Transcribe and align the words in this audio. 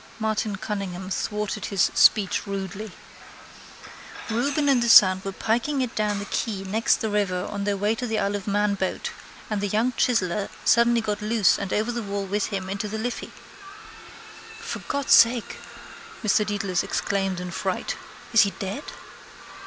Martin 0.17 0.55
Cunningham 0.55 1.11
thwarted 1.11 1.65
his 1.67 1.91
speech 1.93 2.47
rudely: 2.47 2.91
—Reuben 4.31 4.65
J 4.65 4.71
and 4.71 4.81
the 4.81 4.89
son 4.89 5.21
were 5.23 5.31
piking 5.31 5.79
it 5.81 5.93
down 5.95 6.17
the 6.17 6.25
quay 6.25 6.63
next 6.63 7.01
the 7.01 7.09
river 7.11 7.45
on 7.47 7.65
their 7.65 7.77
way 7.77 7.93
to 7.93 8.07
the 8.07 8.17
Isle 8.17 8.35
of 8.35 8.47
Man 8.47 8.73
boat 8.73 9.11
and 9.47 9.61
the 9.61 9.67
young 9.67 9.91
chiseller 9.91 10.49
suddenly 10.65 11.01
got 11.01 11.21
loose 11.21 11.59
and 11.59 11.71
over 11.71 11.91
the 11.91 12.01
wall 12.01 12.25
with 12.25 12.47
him 12.47 12.67
into 12.67 12.87
the 12.87 12.97
Liffey. 12.97 13.31
—For 14.59 14.79
God's 14.87 15.13
sake! 15.13 15.57
Mr 16.23 16.43
Dedalus 16.43 16.81
exclaimed 16.81 17.39
in 17.39 17.51
fright. 17.51 17.95
Is 18.33 18.41
he 18.41 18.53
dead? 18.57 18.83